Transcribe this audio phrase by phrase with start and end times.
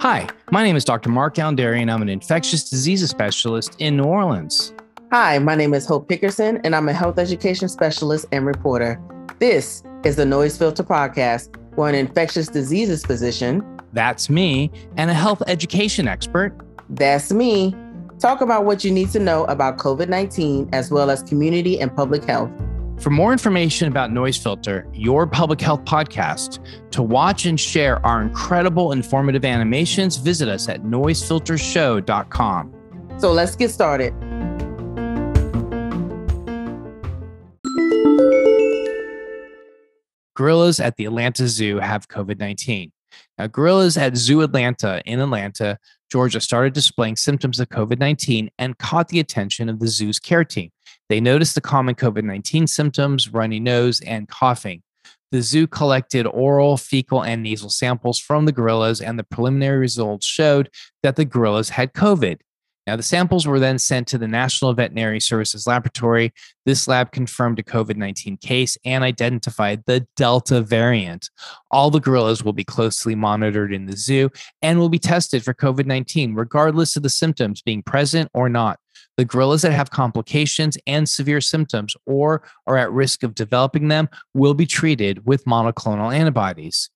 [0.00, 1.10] Hi, my name is Dr.
[1.10, 4.72] Mark Alain Dery, and I'm an infectious diseases specialist in New Orleans.
[5.12, 8.98] Hi, my name is Hope Pickerson, and I'm a health education specialist and reporter.
[9.40, 15.14] This is the Noise Filter Podcast, where an infectious diseases physician, that's me, and a
[15.14, 16.58] health education expert,
[16.88, 17.76] that's me,
[18.20, 21.94] talk about what you need to know about COVID 19 as well as community and
[21.94, 22.50] public health.
[23.00, 26.58] For more information about Noise Filter, your public health podcast,
[26.90, 32.74] to watch and share our incredible informative animations, visit us at noisefiltershow.com.
[33.18, 34.12] So let's get started.
[40.34, 42.92] Gorillas at the Atlanta Zoo have COVID 19.
[43.38, 45.78] Now, gorillas at Zoo Atlanta in Atlanta,
[46.12, 50.44] Georgia, started displaying symptoms of COVID 19 and caught the attention of the zoo's care
[50.44, 50.70] team.
[51.10, 54.82] They noticed the common COVID 19 symptoms, runny nose, and coughing.
[55.32, 60.24] The zoo collected oral, fecal, and nasal samples from the gorillas, and the preliminary results
[60.24, 60.70] showed
[61.02, 62.38] that the gorillas had COVID.
[62.86, 66.32] Now, the samples were then sent to the National Veterinary Services Laboratory.
[66.64, 71.28] This lab confirmed a COVID 19 case and identified the Delta variant.
[71.72, 74.30] All the gorillas will be closely monitored in the zoo
[74.62, 78.78] and will be tested for COVID 19, regardless of the symptoms being present or not.
[79.20, 84.08] The gorillas that have complications and severe symptoms or are at risk of developing them
[84.32, 86.88] will be treated with monoclonal antibodies.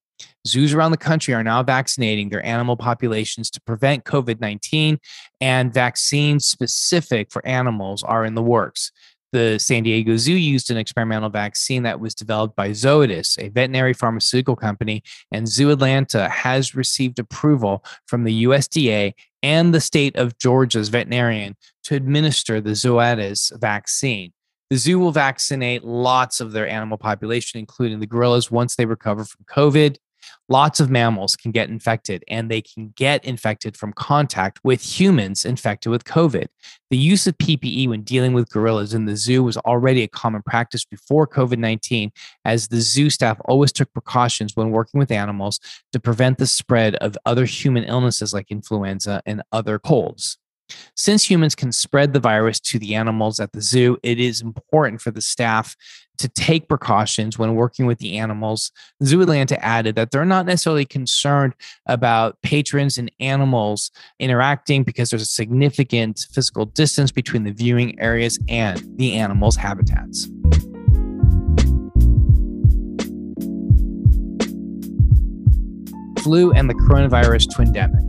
[0.46, 4.98] Zoos around the country are now vaccinating their animal populations to prevent COVID 19,
[5.42, 8.90] and vaccines specific for animals are in the works.
[9.34, 13.92] The San Diego Zoo used an experimental vaccine that was developed by Zoetis, a veterinary
[13.92, 20.38] pharmaceutical company, and Zoo Atlanta has received approval from the USDA and the state of
[20.38, 24.32] Georgia's veterinarian to administer the Zoetis vaccine.
[24.70, 29.24] The zoo will vaccinate lots of their animal population, including the gorillas, once they recover
[29.24, 29.96] from COVID.
[30.48, 35.44] Lots of mammals can get infected, and they can get infected from contact with humans
[35.44, 36.46] infected with COVID.
[36.90, 40.42] The use of PPE when dealing with gorillas in the zoo was already a common
[40.42, 42.12] practice before COVID 19,
[42.44, 45.60] as the zoo staff always took precautions when working with animals
[45.92, 50.38] to prevent the spread of other human illnesses like influenza and other colds.
[50.96, 55.00] Since humans can spread the virus to the animals at the zoo, it is important
[55.00, 55.76] for the staff
[56.18, 58.70] to take precautions when working with the animals.
[59.02, 61.54] Zoo Atlanta added that they're not necessarily concerned
[61.86, 68.38] about patrons and animals interacting because there's a significant physical distance between the viewing areas
[68.48, 70.28] and the animals' habitats.
[76.22, 78.03] Flu and the coronavirus twindemic.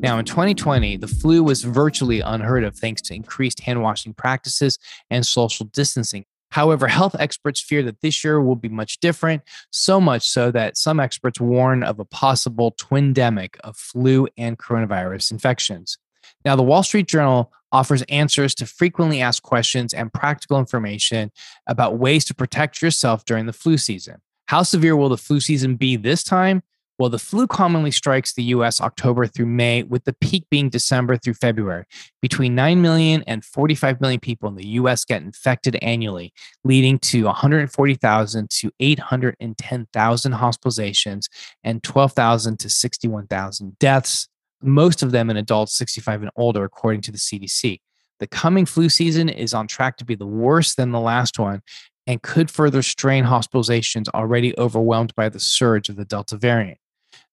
[0.00, 4.78] Now, in 2020, the flu was virtually unheard of thanks to increased hand washing practices
[5.10, 6.26] and social distancing.
[6.50, 10.76] However, health experts fear that this year will be much different, so much so that
[10.76, 15.96] some experts warn of a possible twindemic of flu and coronavirus infections.
[16.44, 21.32] Now, the Wall Street Journal offers answers to frequently asked questions and practical information
[21.66, 24.16] about ways to protect yourself during the flu season.
[24.46, 26.62] How severe will the flu season be this time?
[26.98, 31.18] Well, the flu commonly strikes the US October through May, with the peak being December
[31.18, 31.84] through February.
[32.22, 36.32] Between 9 million and 45 million people in the US get infected annually,
[36.64, 41.28] leading to 140,000 to 810,000 hospitalizations
[41.62, 44.28] and 12,000 to 61,000 deaths,
[44.62, 47.80] most of them in adults 65 and older, according to the CDC.
[48.20, 51.60] The coming flu season is on track to be the worst than the last one,
[52.06, 56.78] and could further strain hospitalizations already overwhelmed by the surge of the Delta variant.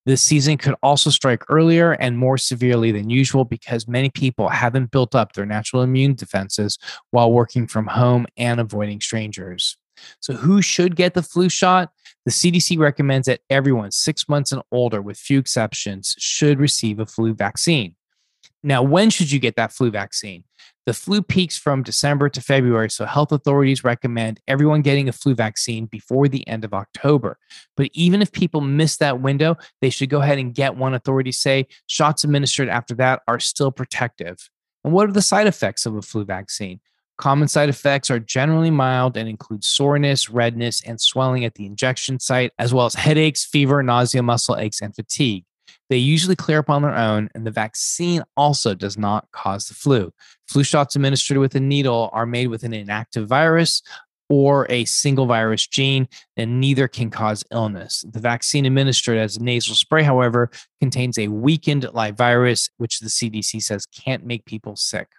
[0.06, 4.92] This season could also strike earlier and more severely than usual because many people haven't
[4.92, 6.78] built up their natural immune defenses
[7.12, 9.78] while working from home and avoiding strangers.
[10.20, 11.92] So, who should get the flu shot?
[12.26, 17.06] The CDC recommends that everyone six months and older, with few exceptions, should receive a
[17.06, 17.96] flu vaccine.
[18.64, 20.46] Now, when should you get that flu vaccine?
[20.86, 25.34] The flu peaks from December to February, so health authorities recommend everyone getting a flu
[25.34, 27.38] vaccine before the end of October.
[27.78, 30.94] But even if people miss that window, they should go ahead and get one.
[30.94, 34.50] Authorities say shots administered after that are still protective.
[34.84, 36.82] And what are the side effects of a flu vaccine?
[37.18, 42.20] Common side effects are generally mild and include soreness, redness, and swelling at the injection
[42.20, 45.46] site, as well as headaches, fever, nausea, muscle aches, and fatigue.
[45.94, 49.76] They usually clear up on their own, and the vaccine also does not cause the
[49.76, 50.12] flu.
[50.48, 53.84] Flu shots administered with a needle are made with an inactive virus
[54.28, 58.04] or a single virus gene, and neither can cause illness.
[58.12, 60.50] The vaccine administered as a nasal spray, however,
[60.80, 65.10] contains a weakened live virus, which the CDC says can't make people sick.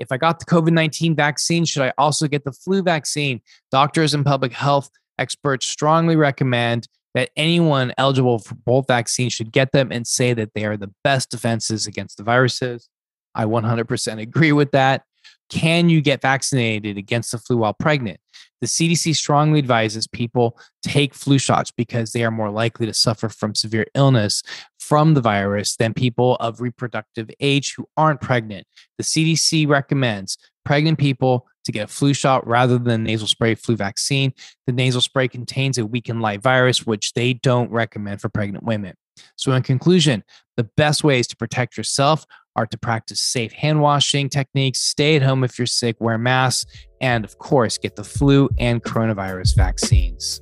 [0.00, 3.40] If I got the COVID 19 vaccine, should I also get the flu vaccine?
[3.70, 9.72] Doctors and public health Experts strongly recommend that anyone eligible for both vaccines should get
[9.72, 12.90] them and say that they are the best defenses against the viruses.
[13.34, 15.02] I 100% agree with that.
[15.48, 18.20] Can you get vaccinated against the flu while pregnant?
[18.60, 23.30] The CDC strongly advises people take flu shots because they are more likely to suffer
[23.30, 24.42] from severe illness
[24.78, 28.66] from the virus than people of reproductive age who aren't pregnant.
[28.98, 30.36] The CDC recommends
[30.66, 34.32] pregnant people to get a flu shot rather than nasal spray flu vaccine.
[34.66, 38.94] The nasal spray contains a weakened light virus, which they don't recommend for pregnant women.
[39.36, 40.24] So, in conclusion,
[40.56, 42.24] the best ways to protect yourself
[42.54, 46.70] are to practice safe hand washing techniques, stay at home if you're sick, wear masks,
[47.00, 50.40] and of course, get the flu and coronavirus vaccines.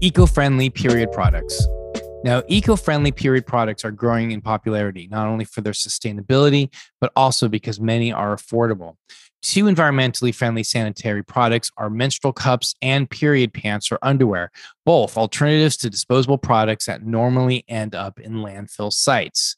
[0.00, 1.66] Eco friendly period products.
[2.28, 6.68] Now, eco friendly period products are growing in popularity, not only for their sustainability,
[7.00, 8.96] but also because many are affordable.
[9.40, 14.50] Two environmentally friendly sanitary products are menstrual cups and period pants or underwear,
[14.84, 19.56] both alternatives to disposable products that normally end up in landfill sites.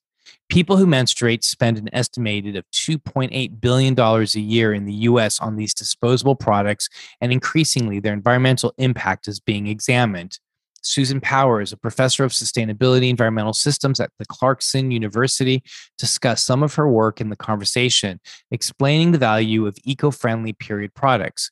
[0.48, 5.56] People who menstruate spend an estimated of $2.8 billion a year in the US on
[5.56, 6.88] these disposable products,
[7.20, 10.38] and increasingly their environmental impact is being examined.
[10.82, 15.62] Susan Powers, a professor of sustainability environmental systems at the Clarkson University,
[15.98, 20.94] discussed some of her work in the conversation, explaining the value of eco friendly period
[20.94, 21.50] products.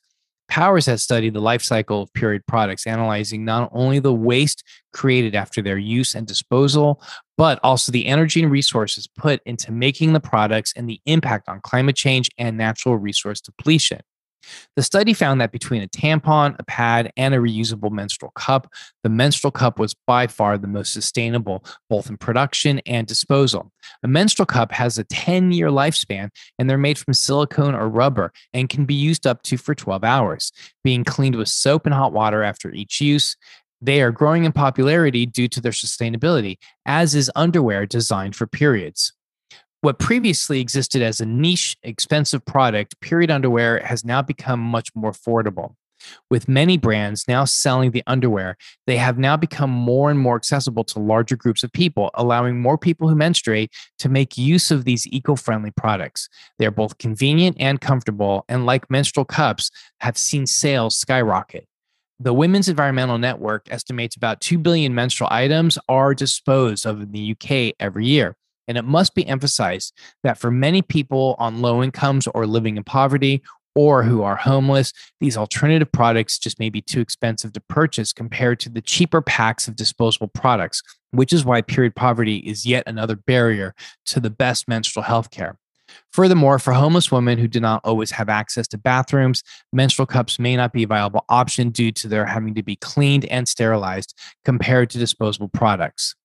[0.49, 5.35] Powers has studied the life cycle of period products, analyzing not only the waste created
[5.35, 7.01] after their use and disposal,
[7.37, 11.61] but also the energy and resources put into making the products and the impact on
[11.61, 14.01] climate change and natural resource depletion.
[14.75, 18.71] The study found that between a tampon, a pad, and a reusable menstrual cup,
[19.03, 23.71] the menstrual cup was by far the most sustainable, both in production and disposal.
[24.03, 28.31] A menstrual cup has a 10 year lifespan, and they're made from silicone or rubber
[28.53, 30.51] and can be used up to for 12 hours,
[30.83, 33.35] being cleaned with soap and hot water after each use.
[33.81, 39.13] They are growing in popularity due to their sustainability, as is underwear designed for periods.
[39.81, 45.11] What previously existed as a niche, expensive product, period underwear has now become much more
[45.11, 45.75] affordable.
[46.29, 50.83] With many brands now selling the underwear, they have now become more and more accessible
[50.85, 55.07] to larger groups of people, allowing more people who menstruate to make use of these
[55.07, 56.27] eco friendly products.
[56.57, 59.71] They are both convenient and comfortable, and like menstrual cups,
[60.01, 61.67] have seen sales skyrocket.
[62.19, 67.31] The Women's Environmental Network estimates about 2 billion menstrual items are disposed of in the
[67.31, 68.35] UK every year.
[68.69, 69.93] And it must be emphasized
[70.23, 73.41] that for many people on low incomes or living in poverty
[73.75, 78.59] or who are homeless, these alternative products just may be too expensive to purchase compared
[78.59, 83.15] to the cheaper packs of disposable products, which is why period poverty is yet another
[83.15, 83.73] barrier
[84.05, 85.57] to the best menstrual health care.
[86.13, 89.41] Furthermore, for homeless women who do not always have access to bathrooms,
[89.73, 93.25] menstrual cups may not be a viable option due to their having to be cleaned
[93.25, 94.13] and sterilized
[94.45, 96.15] compared to disposable products.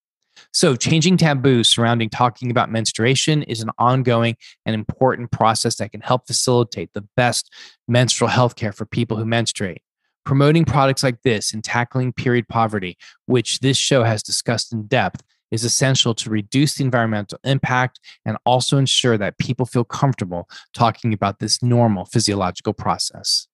[0.53, 4.37] So, changing taboos surrounding talking about menstruation is an ongoing
[4.67, 7.53] and important process that can help facilitate the best
[7.89, 9.83] menstrual health care for people who menstruate.
[10.25, 12.97] Promoting products like this and tackling period poverty,
[13.27, 18.37] which this show has discussed in depth, is essential to reduce the environmental impact and
[18.45, 23.47] also ensure that people feel comfortable talking about this normal physiological process.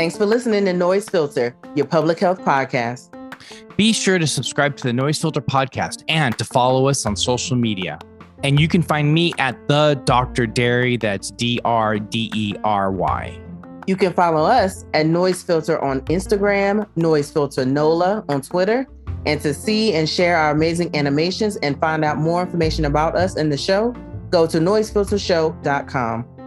[0.00, 3.10] Thanks for listening to Noise Filter, your public health podcast.
[3.76, 7.54] Be sure to subscribe to the Noise Filter podcast and to follow us on social
[7.54, 7.98] media.
[8.42, 10.46] And you can find me at the Dr.
[10.46, 13.38] Dery, that's D R D E R Y.
[13.86, 18.86] You can follow us at Noise Filter on Instagram, Noise Filter NOLA on Twitter.
[19.26, 23.36] And to see and share our amazing animations and find out more information about us
[23.36, 23.94] and the show,
[24.30, 26.39] go to noisefiltershow.com.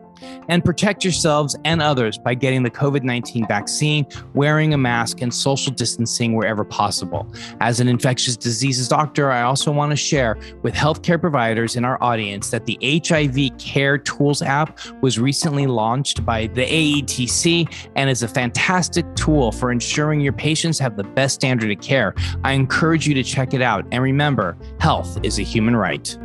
[0.47, 5.33] and protect yourselves and others by getting the COVID 19 vaccine, wearing a mask, and
[5.33, 7.31] social distancing wherever possible.
[7.61, 12.01] As an infectious diseases doctor, I also want to share with healthcare providers in our
[12.01, 18.23] audience that the HIV Care Tools app was recently launched by the AETC and is
[18.23, 22.13] a fantastic tool for ensuring your patients have the best standard of care.
[22.43, 23.85] I encourage you to check it out.
[23.91, 26.17] And remember, health is a human right.